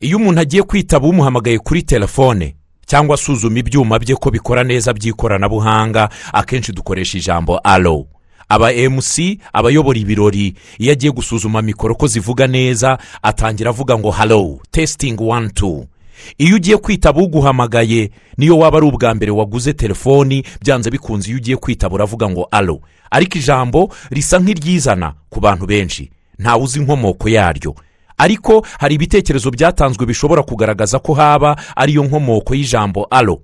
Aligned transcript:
iyo 0.00 0.16
umuntu 0.16 0.40
agiye 0.40 0.62
kwitaba 0.62 1.08
umuhamagaye 1.08 1.58
kuri 1.58 1.82
telefone 1.82 2.54
cyangwa 2.86 3.14
asuzuma 3.14 3.58
ibyuma 3.58 3.98
bye 3.98 4.14
ko 4.14 4.30
bikora 4.30 4.64
neza 4.64 4.92
by'ikoranabuhanga 4.92 6.08
akenshi 6.32 6.72
dukoresha 6.72 7.18
ijambo 7.18 7.58
alo 7.58 8.06
aba 8.48 8.72
emusi 8.72 9.38
abayobora 9.52 9.98
ibirori 9.98 10.54
iyo 10.78 10.92
agiye 10.92 11.12
gusuzuma 11.12 11.62
mikoro 11.62 11.94
ko 11.94 12.06
zivuga 12.06 12.46
neza 12.46 12.98
atangira 13.22 13.70
avuga 13.70 13.98
ngo 13.98 14.10
halo 14.10 14.60
testingi 14.70 15.22
wani 15.22 15.50
tu 15.50 15.86
iyo 16.38 16.56
ugiye 16.56 16.76
kwitaba 16.76 17.22
uguhamagaye 17.22 18.10
niyo 18.36 18.58
waba 18.58 18.78
ari 18.78 18.86
ubwa 18.86 19.14
mbere 19.14 19.32
waguze 19.32 19.72
telefoni 19.72 20.44
byanze 20.62 20.90
bikunze 20.90 21.28
iyo 21.30 21.38
ugiye 21.38 21.56
kwitaba 21.56 21.94
uravuga 21.94 22.28
ngo 22.30 22.48
alo 22.50 22.80
ariko 23.10 23.38
ijambo 23.38 23.92
risa 24.10 24.38
nk'iryizana 24.38 25.14
ku 25.30 25.40
bantu 25.40 25.66
benshi. 25.66 26.10
Ntawe 26.38 26.62
uzi 26.62 26.78
inkomoko 26.78 27.28
yaryo. 27.28 27.74
Ariko 28.18 28.66
hari 28.78 28.94
ibitekerezo 28.94 29.50
byatanzwe 29.50 30.06
bishobora 30.06 30.42
kugaragaza 30.42 30.98
ko 30.98 31.14
haba 31.14 31.56
ariyo 31.76 32.04
nkomoko 32.04 32.54
y'ijambo 32.54 33.04
alo. 33.10 33.40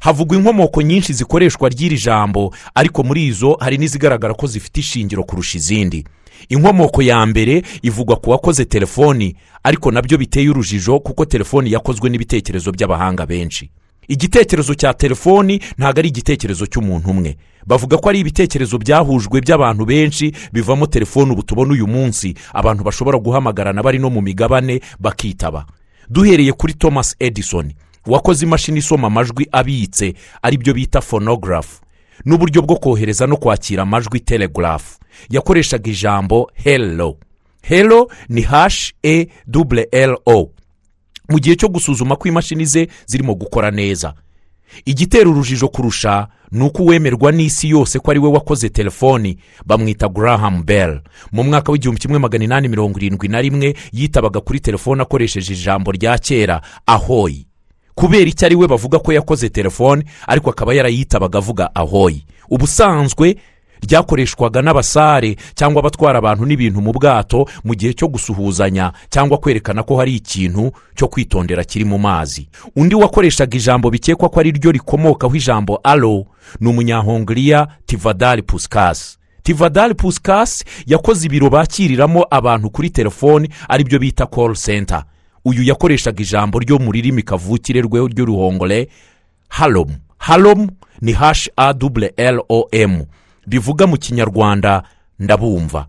Havugwa 0.00 0.36
inkomoko 0.36 0.82
nyinshi 0.82 1.12
zikoreshwa 1.12 1.68
ry'iri 1.68 1.98
jambo 1.98 2.54
ariko 2.74 3.02
muri 3.02 3.26
izo 3.26 3.56
hari 3.60 3.78
n'izigaragara 3.78 4.34
ko 4.34 4.46
zifite 4.46 4.80
ishingiro 4.80 5.24
kurusha 5.24 5.58
izindi. 5.58 6.04
Inkomoko 6.48 7.02
ya 7.02 7.26
mbere 7.26 7.62
ivugwa 7.82 8.16
ku 8.16 8.30
wakoze 8.30 8.64
telefoni 8.64 9.36
ariko 9.62 9.90
na 9.90 10.02
byo 10.02 10.18
biteye 10.18 10.50
urujijo 10.50 10.98
kuko 11.00 11.24
telefoni 11.24 11.72
yakozwe 11.72 12.10
n'ibitekerezo 12.10 12.72
by'abahanga 12.72 13.26
benshi. 13.26 13.70
Igitekerezo 14.08 14.74
cya 14.74 14.94
telefoni 14.94 15.60
ntabwo 15.78 15.98
ari 15.98 16.08
igitekerezo 16.08 16.66
cy'umuntu 16.66 17.10
umwe. 17.10 17.36
Bavuga 17.66 17.96
ko 17.96 18.08
ari 18.08 18.20
ibitekerezo 18.20 18.78
byahujwe 18.78 19.40
by'abantu 19.40 19.84
benshi 19.84 20.32
bivamo 20.52 20.86
telefoni 20.86 21.32
ubu 21.32 21.42
tubona 21.42 21.72
uyu 21.72 21.86
munsi. 21.86 22.34
Abantu 22.52 22.84
bashobora 22.84 23.18
guhamagarana 23.18 23.82
bari 23.82 23.98
no 23.98 24.10
mu 24.10 24.20
migabane 24.22 24.80
bakitaba. 25.00 25.66
Duhereye 26.10 26.52
kuri 26.52 26.74
thomas 26.74 27.16
edison 27.20 27.72
wakoze 28.06 28.44
imashini 28.46 28.78
isoma 28.78 29.06
amajwi 29.06 29.48
abitse 29.52 30.14
ari 30.42 30.56
byo 30.56 30.74
bita 30.74 31.00
fonogarafu 31.00 31.80
n'uburyo 32.24 32.62
bwo 32.62 32.76
kohereza 32.76 33.26
no 33.26 33.36
kwakira 33.36 33.82
amajwi 33.82 34.20
telegarafu 34.20 34.98
yakoreshaga 35.30 35.90
ijambo 35.90 36.50
helo 36.54 37.16
helo 37.62 38.10
ni 38.28 38.42
hashi 38.42 38.92
e 39.02 39.28
dubure 39.46 39.88
ero 39.92 40.18
mu 41.28 41.38
gihe 41.38 41.56
cyo 41.56 41.68
gusuzuma 41.68 42.16
ko 42.16 42.28
imashini 42.28 42.66
ze 42.66 42.88
zirimo 43.06 43.34
gukora 43.34 43.70
neza. 43.70 44.14
Igitera 44.84 45.30
urujijo 45.30 45.68
kurusha 45.68 46.28
ni 46.52 46.62
uko 46.64 46.82
uwemerwa 46.82 47.32
n'isi 47.32 47.68
yose 47.70 47.98
ko 47.98 48.10
ari 48.10 48.20
we 48.20 48.28
wakoze 48.28 48.68
telefoni 48.68 49.38
bamwita 49.66 50.08
gurahamu 50.08 50.62
bell. 50.64 51.00
Mu 51.32 51.42
mwaka 51.44 51.72
w'igihumbi 51.72 52.00
kimwe 52.00 52.18
magana 52.18 52.44
inani 52.44 52.68
mirongo 52.68 52.98
irindwi 52.98 53.28
na 53.28 53.40
rimwe 53.40 53.74
yitabaga 53.92 54.40
kuri 54.40 54.60
telefoni 54.60 55.02
akoresheje 55.02 55.52
ijambo 55.52 55.92
rya 55.92 56.18
kera 56.18 56.60
ahoyi 56.86 57.46
kubera 57.94 58.24
icyo 58.30 58.46
ari 58.46 58.54
we 58.56 58.66
bavuga 58.66 58.98
ko 58.98 59.12
yakoze 59.12 59.48
telefoni 59.48 60.04
ariko 60.26 60.50
akaba 60.50 60.74
yarayitabaga 60.74 61.38
avuga 61.38 61.70
ahoyi 61.74 62.26
ubusanzwe 62.50 63.36
ryakoreshwaga 63.88 64.62
n'abasare 64.62 65.36
cyangwa 65.54 65.80
abatwara 65.80 66.18
abantu 66.18 66.46
n'ibintu 66.46 66.80
mu 66.80 66.92
bwato 66.92 67.46
mu 67.64 67.74
gihe 67.74 67.92
cyo 67.94 68.08
gusuhuzanya 68.08 68.92
cyangwa 69.10 69.38
kwerekana 69.38 69.82
ko 69.82 69.96
hari 69.96 70.14
ikintu 70.16 70.72
cyo 70.96 71.08
kwitondera 71.08 71.64
kiri 71.64 71.84
mu 71.84 71.98
mazi. 71.98 72.48
Undi 72.76 72.94
wakoreshaga 72.94 73.56
ijambo 73.56 73.90
bikekwa 73.90 74.28
ko 74.28 74.40
ari 74.40 74.50
ryo 74.52 74.72
rikomokaho 74.72 75.36
ijambo 75.36 75.76
alo 75.84 76.26
ni 76.60 76.68
umunyahongiriya 76.68 77.68
tivadari 77.86 78.42
pusikasi 78.42 79.18
tivadari 79.42 79.94
pusikasi 79.94 80.64
yakoze 80.86 81.26
ibiro 81.26 81.50
bakiriramo 81.50 82.26
abantu 82.30 82.70
kuri 82.70 82.90
telefoni 82.90 83.48
ari 83.68 83.84
byo 83.84 83.98
bita 83.98 84.26
call 84.26 84.54
center. 84.56 85.04
Uyu 85.44 85.62
yakoreshaga 85.62 86.22
ijambo 86.22 86.58
ryo 86.58 86.78
mu 86.78 86.92
rurimi 86.92 87.22
kavukire 87.22 87.80
rwe 87.80 88.08
ry'uruhongore 88.08 88.88
halomu 89.48 89.96
halomu 90.18 90.70
ni 91.00 91.12
hashi 91.12 91.50
a 91.56 91.72
dubure 91.72 92.12
ero 92.16 92.44
o 92.48 92.68
emu 92.72 93.06
bivuga 93.46 93.86
mu 93.86 93.96
kinyarwanda 93.96 94.82
ndabumva. 95.18 95.86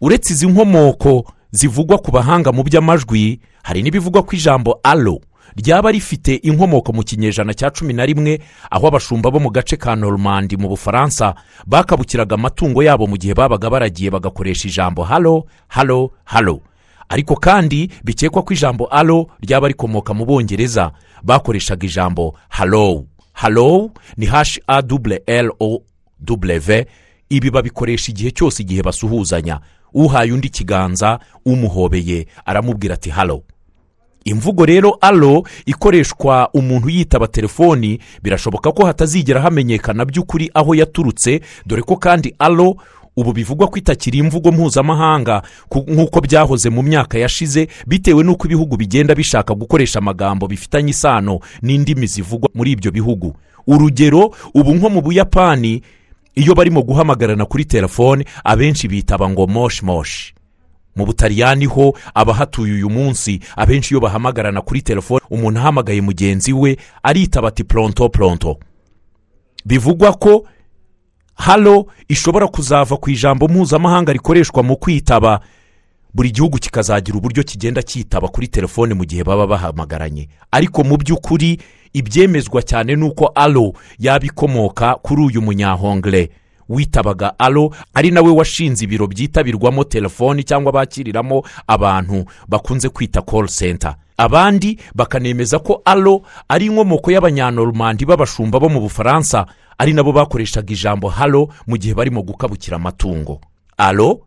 Uretse 0.00 0.32
izi 0.32 0.46
nkomoko 0.46 1.24
zivugwa 1.50 1.98
ku 1.98 2.10
bahanga 2.10 2.52
mu 2.52 2.62
by'amajwi 2.62 3.40
hari 3.62 3.82
n'ibivugwa 3.82 4.22
ko 4.22 4.36
ijambo 4.36 4.80
alo 4.82 5.20
ryaba 5.56 5.90
rifite 5.90 6.34
inkomoko 6.42 6.92
mu 6.92 7.02
kinyejana 7.02 7.54
cya 7.54 7.70
cumi 7.70 7.92
na 7.92 8.06
rimwe 8.06 8.40
aho 8.70 8.86
abashumba 8.88 9.30
bo 9.30 9.40
mu 9.40 9.50
gace 9.50 9.76
ka 9.76 9.96
normandi 9.96 10.56
mu 10.56 10.68
bufaransa 10.68 11.34
bakabukiraga 11.66 12.34
amatungo 12.34 12.82
yabo 12.82 13.06
mu 13.06 13.16
gihe 13.18 13.34
babaga 13.34 13.70
baragiye 13.70 14.10
bagakoresha 14.10 14.68
ijambo 14.68 15.02
halo 15.02 15.44
halo 15.68 16.10
halo 16.24 16.60
ariko 17.08 17.34
kandi 17.36 17.90
bikekwa 18.04 18.42
ko 18.42 18.54
ijambo 18.54 18.86
alo 18.86 19.26
ryaba 19.42 19.68
rikomoka 19.68 20.14
mu 20.14 20.24
bongereza 20.24 20.92
bakoreshaga 21.22 21.86
ijambo 21.86 22.34
halo 22.48 23.04
halo 23.32 23.90
ni 24.16 24.26
hashi 24.26 24.62
a 24.66 24.82
dubure 24.82 25.22
ero 25.26 25.56
o 25.60 25.82
w 26.28 26.86
ibi 27.28 27.50
babikoresha 27.50 28.12
igihe 28.12 28.30
cyose 28.30 28.62
igihe 28.62 28.82
basuhuzanya. 28.82 29.60
Uhaye 29.94 30.32
undi 30.32 30.46
ikiganza 30.48 31.18
umuhobeye 31.46 32.26
aramubwira 32.44 32.94
ati 32.94 33.10
halo. 33.10 33.42
Imvugo 34.24 34.66
rero 34.66 34.98
alo 35.00 35.42
ikoreshwa 35.66 36.50
umuntu 36.54 36.88
yitaba 36.88 37.26
telefoni 37.28 37.98
birashoboka 38.22 38.72
ko 38.72 38.86
hatazigera 38.86 39.40
hamenyekana 39.40 40.04
by'ukuri 40.04 40.50
aho 40.54 40.74
yaturutse. 40.74 41.40
Dore 41.66 41.82
ko 41.82 41.96
kandi 41.96 42.34
alo 42.38 42.76
ubu 43.16 43.32
bivugwa 43.32 43.68
ko 43.68 43.76
itakiri 43.78 44.18
imvugo 44.18 44.52
mpuzamahanga 44.52 45.42
nk'uko 45.88 46.20
byahoze 46.20 46.70
mu 46.70 46.82
myaka 46.82 47.18
yashize 47.18 47.68
bitewe 47.86 48.24
n'uko 48.24 48.46
ibihugu 48.46 48.76
bigenda 48.76 49.14
bishaka 49.14 49.54
gukoresha 49.54 49.98
amagambo 49.98 50.46
bifitanye 50.48 50.90
isano 50.90 51.40
n'indimi 51.62 52.06
zivugwa 52.06 52.48
muri 52.54 52.70
ibyo 52.72 52.90
bihugu. 52.90 53.34
Urugero 53.66 54.34
ubu 54.54 54.74
nko 54.74 54.90
mu 54.90 55.00
buyapani 55.02 55.82
iyo 56.40 56.54
barimo 56.54 56.80
guhamagarana 56.82 57.44
kuri 57.44 57.64
telefone 57.64 58.24
abenshi 58.44 58.88
bitaba 58.88 59.28
ngo 59.30 59.46
moshi 59.46 59.84
moshi 59.84 60.34
mu 60.96 61.06
butaliyani 61.06 61.66
ho 61.66 61.92
abahatuye 62.14 62.72
uyu 62.72 62.90
munsi 62.90 63.40
abenshi 63.56 63.94
iyo 63.94 64.00
bahamagarana 64.00 64.60
kuri 64.60 64.82
telefone 64.82 65.20
umuntu 65.30 65.60
ahamagaye 65.60 66.00
mugenzi 66.00 66.52
we 66.52 66.76
aritaba 67.02 67.48
ati 67.48 67.64
poronto 67.64 68.08
poronto 68.08 68.58
bivugwa 69.64 70.12
ko 70.12 70.44
halo 71.34 71.86
ishobora 72.08 72.48
kuzava 72.48 72.96
ku 72.96 73.10
ijambo 73.10 73.48
mpuzamahanga 73.48 74.12
rikoreshwa 74.12 74.62
mu 74.62 74.76
kwitaba. 74.76 75.40
Buri 76.14 76.30
gihugu 76.30 76.58
kikazagira 76.58 77.18
uburyo 77.18 77.42
kigenda 77.42 77.82
cyitaba 77.82 78.28
kuri 78.28 78.48
telefone 78.48 78.94
mu 78.94 79.04
gihe 79.04 79.24
baba 79.24 79.46
bahamagaranye. 79.46 80.28
Ariko 80.50 80.84
mu 80.84 80.96
by'ukuri 80.96 81.58
ibyemezwa 81.92 82.62
cyane 82.62 82.96
ni 82.96 83.04
uko 83.04 83.26
alo 83.26 83.72
yaba 83.98 84.26
ikomoka 84.26 84.94
kuri 84.94 85.22
uyu 85.22 85.42
munyahongire 85.42 86.30
witabaga 86.68 87.38
alo 87.38 87.74
ari 87.94 88.10
nawe 88.10 88.30
washinze 88.30 88.84
ibiro 88.84 89.06
byitabirwamo 89.06 89.84
telefoni 89.84 90.44
cyangwa 90.44 90.72
bakiriramo 90.72 91.42
abantu 91.66 92.24
bakunze 92.48 92.88
kwita 92.88 93.22
call 93.22 93.48
center. 93.48 93.96
Abandi 94.16 94.78
bakanemeza 94.94 95.58
ko 95.58 95.82
alo 95.84 96.22
ari 96.48 96.66
inkomoko 96.66 97.10
y'abanyanormandi 97.10 98.04
b'abashumba 98.06 98.60
bo 98.60 98.68
mu 98.68 98.80
bufaransa. 98.80 99.46
Ari 99.78 99.92
nabo 99.92 100.12
bakoreshaga 100.12 100.72
ijambo 100.72 101.08
halo 101.08 101.48
mu 101.66 101.76
gihe 101.76 101.94
barimo 101.94 102.22
gukabukira 102.22 102.76
amatungo. 102.76 103.40
Alo 103.76 104.20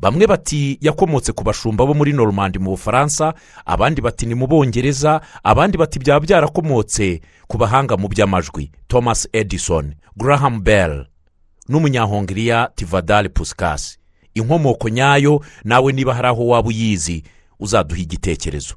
bamwe 0.00 0.26
bati 0.26 0.78
yakomotse 0.80 1.32
ku 1.32 1.44
bashumba 1.44 1.86
bo 1.86 1.94
muri 1.94 2.12
normandi 2.12 2.58
mu 2.58 2.70
bufaransa 2.70 3.34
abandi 3.66 4.00
bati 4.00 4.26
ni 4.26 4.34
mu 4.34 4.46
bongereza. 4.46 5.20
Abandi 5.44 5.78
bati 5.78 5.98
byaba 5.98 6.20
byarakomotse 6.26 7.20
ku 7.48 7.58
bahanga 7.58 7.96
mu 7.96 8.08
by'amajwi. 8.08 8.70
Thomas 8.88 9.28
edison 9.32 9.94
graham 10.16 10.60
bell 10.64 11.06
n'umunyahongiriya 11.68 12.70
tivadari 12.74 13.28
pusikasi 13.28 13.98
inkomoko 14.34 14.88
nyayo 14.88 15.44
nawe 15.64 15.92
niba 15.92 16.14
hari 16.14 16.28
aho 16.28 16.46
waba 16.46 16.68
uyizi 16.68 17.22
uzaduha 17.60 18.00
igitekerezo. 18.00 18.74